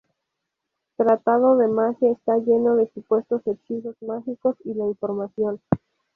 Tratado 0.97 1.57
de 1.57 1.67
magia 1.67 2.09
está 2.09 2.35
lleno 2.37 2.75
de 2.75 2.87
supuestos 2.91 3.45
hechizos 3.45 3.95
mágicos 4.01 4.55
y 4.65 4.73
la 4.73 4.85
información. 4.87 5.61